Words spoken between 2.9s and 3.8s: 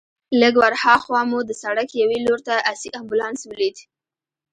امبولانس ولید.